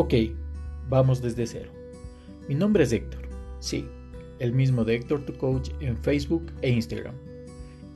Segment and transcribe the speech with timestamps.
[0.00, 0.14] Ok,
[0.88, 1.72] vamos desde cero.
[2.48, 3.22] Mi nombre es Héctor,
[3.58, 3.84] sí,
[4.38, 7.16] el mismo de Héctor tu Coach en Facebook e Instagram.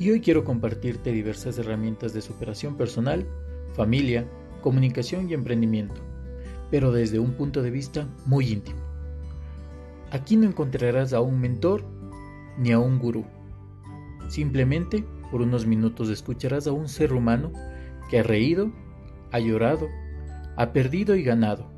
[0.01, 3.25] Y hoy quiero compartirte diversas herramientas de superación personal,
[3.75, 4.29] familia,
[4.63, 5.95] comunicación y emprendimiento,
[6.73, 8.81] pero desde un punto de vista muy íntimo.
[10.11, 11.85] Aquí no encontrarás a un mentor
[12.59, 13.25] ni a un gurú.
[14.27, 17.53] Simplemente por unos minutos escucharás a un ser humano
[18.11, 18.73] que ha reído,
[19.31, 19.87] ha llorado,
[20.57, 21.72] ha perdido y ganado,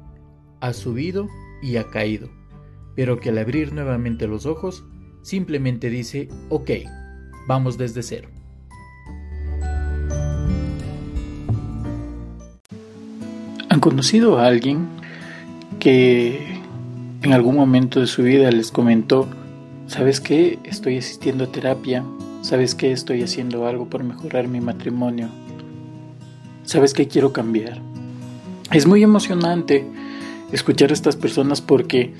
[0.64, 1.28] ha subido
[1.60, 2.30] y ha caído,
[2.96, 4.82] pero que al abrir nuevamente los ojos
[5.20, 6.70] simplemente dice, ok,
[7.46, 8.30] vamos desde cero.
[13.68, 14.88] ¿Han conocido a alguien
[15.80, 16.58] que
[17.20, 19.28] en algún momento de su vida les comentó,
[19.86, 20.58] ¿sabes qué?
[20.64, 22.02] Estoy asistiendo a terapia,
[22.40, 22.90] ¿sabes qué?
[22.90, 25.28] Estoy haciendo algo por mejorar mi matrimonio,
[26.64, 27.06] ¿sabes qué?
[27.06, 27.82] Quiero cambiar.
[28.72, 29.86] Es muy emocionante
[30.52, 32.12] escuchar a estas personas porque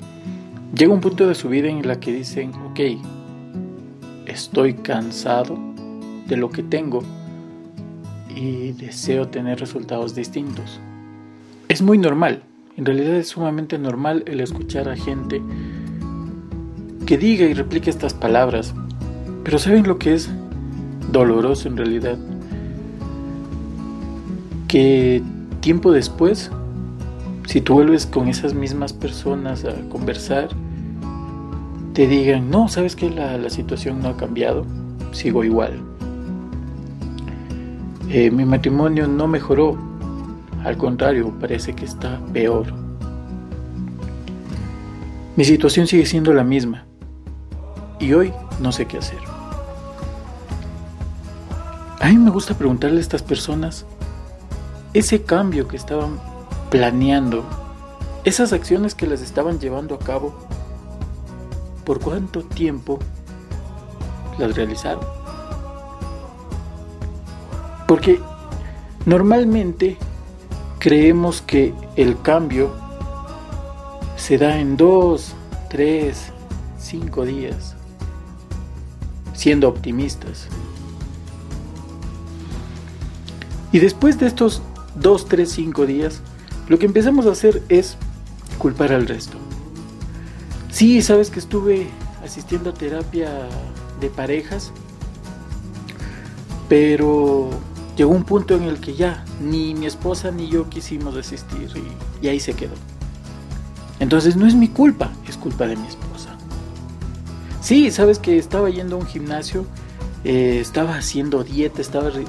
[0.75, 2.79] llega un punto de su vida en la que dicen, ok,
[4.25, 5.57] estoy cansado
[6.27, 7.03] de lo que tengo
[8.35, 10.79] y deseo tener resultados distintos.
[11.69, 12.43] Es muy normal,
[12.77, 15.41] en realidad es sumamente normal el escuchar a gente
[17.05, 18.73] que diga y replique estas palabras,
[19.43, 20.29] pero ¿saben lo que es
[21.11, 22.17] doloroso en realidad?
[24.67, 25.21] Que
[25.61, 26.51] tiempo después,
[27.45, 30.49] si tú vuelves con esas mismas personas a conversar,
[31.93, 34.65] te digan, no, sabes que la, situación no ha cambiado,
[35.11, 35.79] sigo igual.
[38.09, 39.77] Eh, mi matrimonio no mejoró,
[40.63, 42.65] al contrario, parece que está peor.
[45.35, 46.85] Mi situación sigue siendo la misma
[47.99, 49.19] y hoy no sé qué hacer.
[51.99, 53.85] A mí me gusta preguntarle a estas personas
[54.93, 56.19] ese cambio que estaban
[56.69, 57.43] planeando,
[58.23, 60.33] esas acciones que les estaban llevando a cabo,
[61.83, 62.99] ¿por cuánto tiempo
[64.37, 65.05] las realizaron?
[67.87, 68.19] Porque
[69.05, 69.97] normalmente
[70.79, 72.71] creemos que el cambio
[74.17, 75.35] se da en dos,
[75.69, 76.31] tres,
[76.79, 77.75] cinco días,
[79.33, 80.47] siendo optimistas.
[83.71, 84.61] Y después de estos
[84.95, 86.21] 2, 3, 5 días,
[86.67, 87.97] lo que empezamos a hacer es
[88.57, 89.37] culpar al resto.
[90.71, 91.87] Sí, sabes que estuve
[92.23, 93.29] asistiendo a terapia
[93.99, 94.71] de parejas,
[96.67, 97.49] pero
[97.95, 101.69] llegó un punto en el que ya ni mi esposa ni yo quisimos asistir
[102.21, 102.73] y, ahí se quedó.
[103.99, 106.35] Entonces no es mi culpa, es culpa de mi esposa.
[107.61, 109.65] Sí, sabes que estaba yendo a un gimnasio,
[110.23, 112.23] eh, estaba haciendo dieta, estaba eh,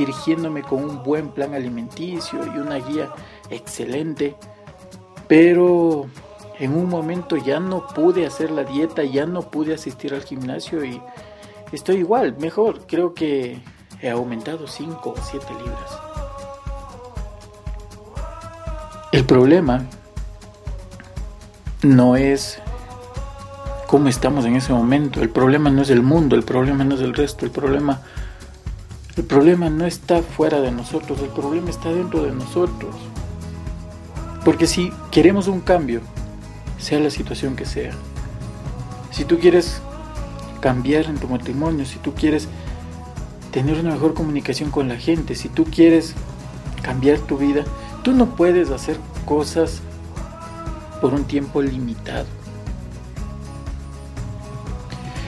[0.00, 3.10] dirigiéndome con un buen plan alimenticio y una guía
[3.50, 4.34] excelente,
[5.28, 6.06] pero
[6.58, 10.84] en un momento ya no pude hacer la dieta, ya no pude asistir al gimnasio
[10.84, 11.02] y
[11.70, 13.60] estoy igual, mejor, creo que
[14.00, 15.98] he aumentado 5 o 7 libras.
[19.12, 19.84] El problema
[21.82, 22.58] no es
[23.86, 27.02] cómo estamos en ese momento, el problema no es el mundo, el problema no es
[27.02, 28.00] el resto, el problema
[29.20, 32.94] el problema no está fuera de nosotros, el problema está dentro de nosotros.
[34.46, 36.00] Porque si queremos un cambio,
[36.78, 37.92] sea la situación que sea,
[39.10, 39.82] si tú quieres
[40.60, 42.48] cambiar en tu matrimonio, si tú quieres
[43.50, 46.14] tener una mejor comunicación con la gente, si tú quieres
[46.80, 47.64] cambiar tu vida,
[48.02, 49.82] tú no puedes hacer cosas
[51.02, 52.24] por un tiempo limitado.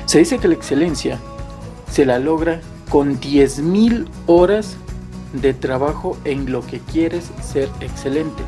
[0.07, 1.19] Se dice que la excelencia
[1.91, 4.77] se la logra con 10.000 horas
[5.33, 8.43] de trabajo en lo que quieres ser excelente.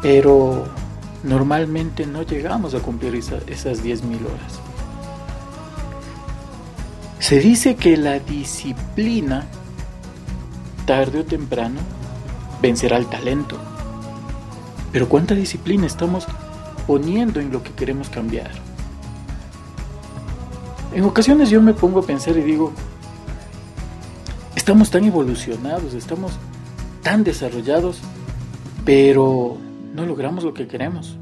[0.00, 0.64] Pero
[1.24, 3.42] normalmente no llegamos a cumplir esas
[3.82, 4.60] 10.000 horas.
[7.18, 9.48] Se dice que la disciplina,
[10.86, 11.80] tarde o temprano,
[12.60, 13.58] vencerá el talento.
[14.92, 16.28] Pero ¿cuánta disciplina estamos
[16.86, 18.52] poniendo en lo que queremos cambiar?
[20.94, 22.72] En ocasiones yo me pongo a pensar y digo,
[24.54, 26.32] estamos tan evolucionados, estamos
[27.02, 27.98] tan desarrollados,
[28.84, 29.56] pero
[29.94, 31.16] no logramos lo que queremos.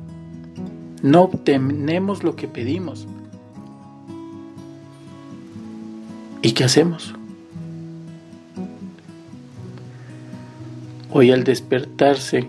[1.03, 3.07] No obtenemos lo que pedimos.
[6.43, 7.15] ¿Y qué hacemos?
[11.13, 12.49] Hoy al despertarse,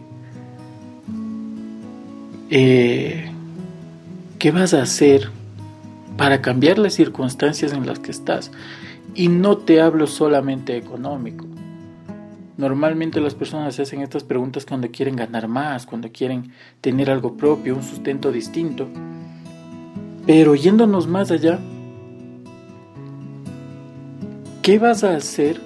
[2.50, 3.32] eh,
[4.40, 5.30] ¿qué vas a hacer?
[6.22, 8.52] Para cambiar las circunstancias en las que estás.
[9.16, 11.48] Y no te hablo solamente económico.
[12.58, 17.76] Normalmente las personas hacen estas preguntas cuando quieren ganar más, cuando quieren tener algo propio,
[17.76, 18.88] un sustento distinto.
[20.28, 21.60] Pero yéndonos más allá,
[24.62, 25.60] ¿qué vas a hacer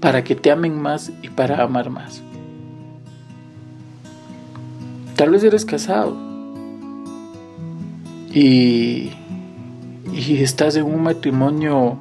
[0.00, 2.20] para que te amen más y para amar más?
[5.14, 6.31] Tal vez eres casado
[8.32, 9.10] y,
[10.12, 11.98] y estás en un matrimonio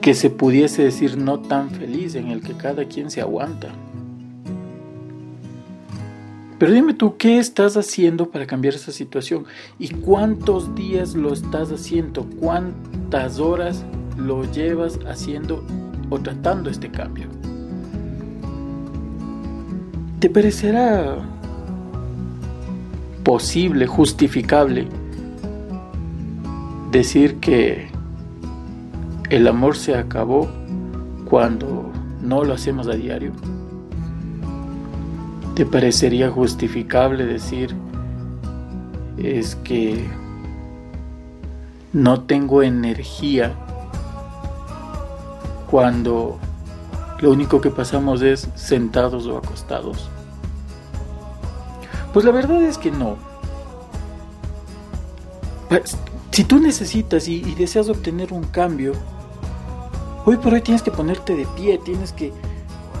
[0.00, 3.68] que se pudiese decir no tan feliz, en el que cada quien se aguanta.
[6.58, 9.46] Pero dime tú, ¿qué estás haciendo para cambiar esa situación?
[9.78, 12.26] ¿Y cuántos días lo estás haciendo?
[12.38, 13.84] ¿Cuántas horas
[14.18, 15.64] lo llevas haciendo
[16.10, 17.28] o tratando este cambio?
[20.18, 21.16] ¿Te parecerá
[23.24, 24.88] posible, justificable
[26.90, 27.88] decir que
[29.30, 30.48] el amor se acabó
[31.24, 31.90] cuando
[32.22, 33.32] no lo hacemos a diario?
[35.54, 37.74] ¿Te parecería justificable decir
[39.18, 40.04] es que
[41.92, 43.52] no tengo energía
[45.70, 46.38] cuando
[47.20, 50.08] lo único que pasamos es sentados o acostados?
[52.12, 53.16] Pues la verdad es que no.
[55.68, 55.96] Pues,
[56.32, 58.94] si tú necesitas y, deseas obtener un cambio,
[60.26, 62.30] Hoy por hoy tienes que ponerte de pie, tienes que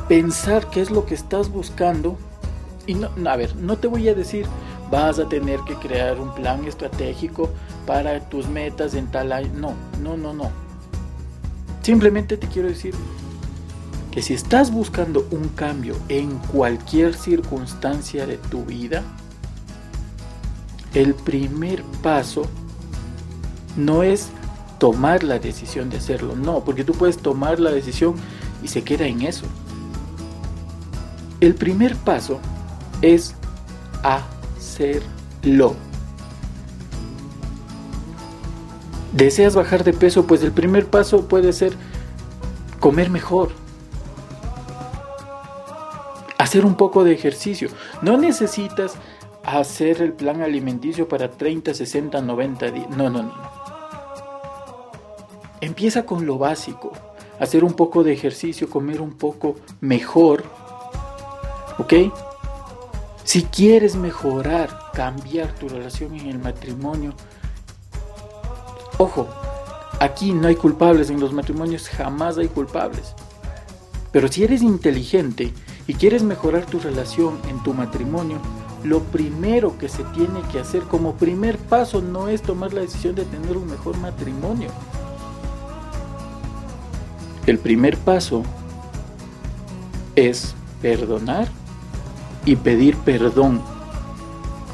[0.08, 2.16] pensar qué es lo que estás buscando.
[2.86, 4.46] Y no, a ver, no te voy a decir,
[4.90, 7.50] vas a tener que crear un plan estratégico
[7.86, 9.50] para tus metas en tal año.
[9.54, 10.50] No, no, no, no.
[11.82, 12.94] Simplemente te quiero decir
[14.10, 19.02] que si estás buscando un cambio en cualquier circunstancia de tu vida,
[20.94, 22.42] el primer paso
[23.76, 24.28] no es
[24.78, 26.34] tomar la decisión de hacerlo.
[26.34, 28.14] No, porque tú puedes tomar la decisión
[28.62, 29.46] y se queda en eso.
[31.40, 32.40] El primer paso
[33.02, 33.34] es
[34.02, 35.76] hacerlo.
[39.12, 40.26] ¿Deseas bajar de peso?
[40.26, 41.74] Pues el primer paso puede ser
[42.80, 43.59] comer mejor.
[46.50, 47.68] Hacer un poco de ejercicio.
[48.02, 48.94] No necesitas
[49.44, 52.90] hacer el plan alimenticio para 30, 60, 90 días.
[52.90, 53.32] No, no, no.
[55.60, 56.90] Empieza con lo básico,
[57.38, 60.42] hacer un poco de ejercicio, comer un poco mejor,
[61.78, 61.94] ¿ok?
[63.22, 67.14] Si quieres mejorar, cambiar tu relación en el matrimonio,
[68.98, 69.28] ojo,
[70.00, 73.14] aquí no hay culpables, en los matrimonios jamás hay culpables.
[74.10, 75.54] Pero si eres inteligente
[75.90, 78.38] y quieres mejorar tu relación en tu matrimonio,
[78.84, 83.16] lo primero que se tiene que hacer como primer paso no es tomar la decisión
[83.16, 84.68] de tener un mejor matrimonio.
[87.44, 88.44] El primer paso
[90.14, 91.48] es perdonar
[92.44, 93.60] y pedir perdón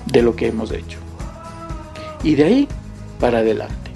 [0.05, 0.99] de lo que hemos hecho.
[2.25, 2.69] Y de ahí
[3.19, 3.91] para adelante.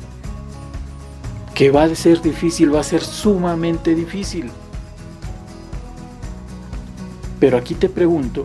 [1.55, 4.51] Que va a ser difícil, va a ser sumamente difícil.
[7.41, 8.45] Pero aquí te pregunto,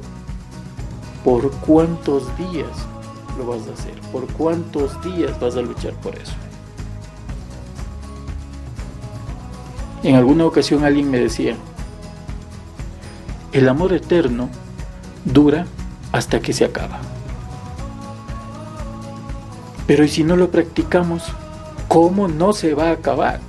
[1.23, 2.69] ¿por cuántos días
[3.37, 3.99] lo vas a hacer?
[4.11, 6.33] ¿Por cuántos días vas a luchar por eso?
[10.01, 11.55] En alguna ocasión alguien me decía,
[13.51, 14.49] el amor eterno
[15.25, 15.65] dura
[16.11, 16.99] hasta que se acaba.
[19.87, 21.23] Pero ¿y si no lo practicamos?
[21.87, 23.39] ¿Cómo no se va a acabar?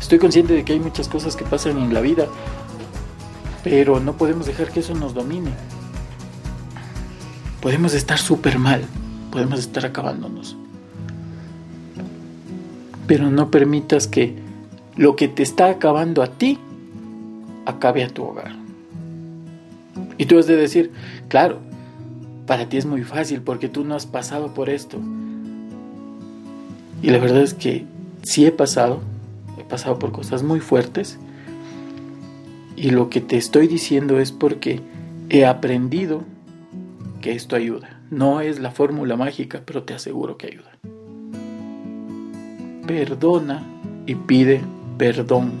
[0.00, 2.26] Estoy consciente de que hay muchas cosas que pasan en la vida,
[3.62, 5.52] pero no podemos dejar que eso nos domine.
[7.60, 8.82] Podemos estar súper mal,
[9.30, 10.56] podemos estar acabándonos.
[13.06, 14.36] Pero no permitas que
[14.96, 16.58] lo que te está acabando a ti,
[17.66, 18.52] acabe a tu hogar.
[20.18, 20.92] Y tú has de decir,
[21.28, 21.58] claro,
[22.46, 24.98] para ti es muy fácil porque tú no has pasado por esto.
[27.02, 27.84] Y la verdad es que
[28.22, 29.00] sí he pasado,
[29.58, 31.18] he pasado por cosas muy fuertes.
[32.76, 34.80] Y lo que te estoy diciendo es porque
[35.28, 36.24] he aprendido
[37.20, 38.00] que esto ayuda.
[38.10, 40.78] No es la fórmula mágica, pero te aseguro que ayuda.
[42.86, 43.64] Perdona
[44.06, 44.60] y pide
[44.98, 45.52] perdón.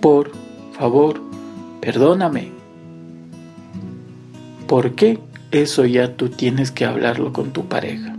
[0.00, 0.32] Por
[0.72, 1.20] favor,
[1.80, 2.50] perdóname.
[4.66, 5.18] ¿Por qué?
[5.50, 8.16] Eso ya tú tienes que hablarlo con tu pareja,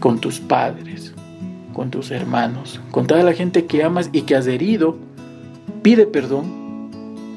[0.00, 1.12] con tus padres,
[1.76, 4.96] con tus hermanos, con toda la gente que amas y que has herido.
[5.82, 6.88] Pide perdón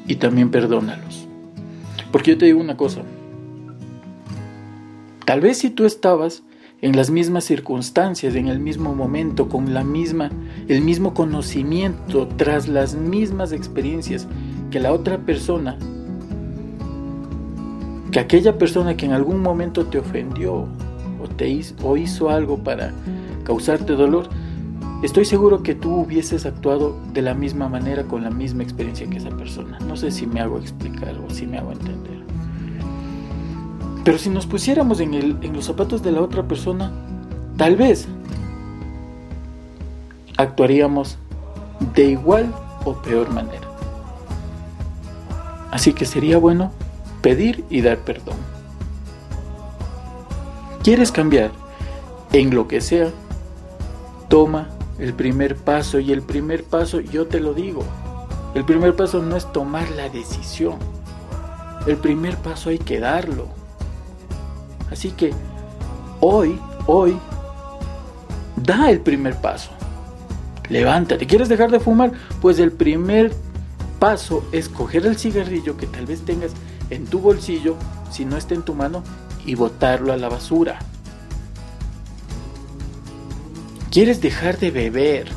[0.06, 1.28] y también perdónalos.
[2.10, 3.02] Porque yo te digo una cosa.
[5.26, 6.42] Tal vez si tú estabas
[6.80, 10.30] en las mismas circunstancias, en el mismo momento, con la misma,
[10.68, 14.26] el mismo conocimiento, tras las mismas experiencias
[14.70, 15.76] que la otra persona,
[18.10, 20.66] que aquella persona que en algún momento te ofendió
[21.22, 22.94] o te hizo, o hizo algo para
[23.44, 24.28] causarte dolor,
[25.02, 29.18] estoy seguro que tú hubieses actuado de la misma manera con la misma experiencia que
[29.18, 29.78] esa persona.
[29.80, 32.20] No sé si me hago explicar o si me hago entender.
[34.04, 36.90] Pero si nos pusiéramos en, en los zapatos de la otra persona,
[37.56, 38.08] tal vez
[40.36, 41.18] actuaríamos
[41.94, 42.54] de igual
[42.84, 43.68] o peor manera.
[45.70, 46.72] Así que sería bueno
[47.20, 48.36] pedir y dar perdón.
[50.82, 51.50] ¿Quieres cambiar
[52.32, 53.10] en lo que sea?
[54.30, 54.68] Toma
[54.98, 57.84] el primer paso y el primer paso, yo te lo digo,
[58.54, 60.78] el primer paso no es tomar la decisión.
[61.86, 63.46] El primer paso hay que darlo.
[64.90, 65.32] Así que
[66.20, 67.16] hoy, hoy,
[68.56, 69.70] da el primer paso.
[70.68, 71.26] Levántate.
[71.26, 72.12] ¿Quieres dejar de fumar?
[72.40, 73.32] Pues el primer
[73.98, 76.52] paso es coger el cigarrillo que tal vez tengas
[76.90, 77.76] en tu bolsillo,
[78.10, 79.02] si no está en tu mano,
[79.44, 80.78] y botarlo a la basura.
[83.90, 85.28] ¿Quieres dejar de beber?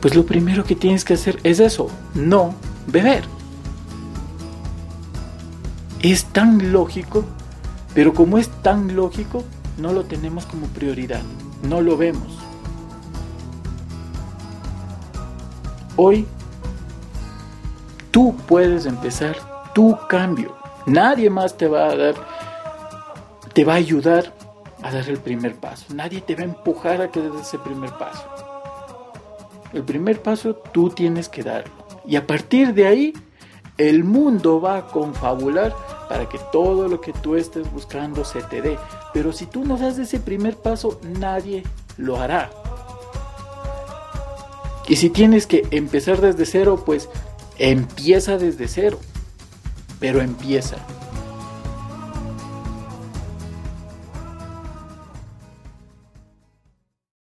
[0.00, 2.54] Pues lo primero que tienes que hacer es eso, no
[2.86, 3.24] beber.
[6.02, 7.24] Es tan lógico
[7.94, 9.44] pero como es tan lógico,
[9.78, 11.22] no lo tenemos como prioridad,
[11.62, 12.38] no lo vemos.
[15.96, 16.26] Hoy
[18.10, 19.36] tú puedes empezar
[19.74, 20.56] tu cambio.
[20.86, 22.14] Nadie más te va a dar,
[23.52, 24.33] te va a ayudar
[24.84, 25.86] a dar el primer paso.
[25.94, 28.22] Nadie te va a empujar a que des ese primer paso.
[29.72, 31.72] El primer paso tú tienes que darlo.
[32.06, 33.14] Y a partir de ahí,
[33.78, 35.74] el mundo va a confabular
[36.06, 38.78] para que todo lo que tú estés buscando se te dé.
[39.14, 41.62] Pero si tú no das ese primer paso, nadie
[41.96, 42.50] lo hará.
[44.86, 47.08] Y si tienes que empezar desde cero, pues
[47.56, 48.98] empieza desde cero.
[49.98, 50.76] Pero empieza.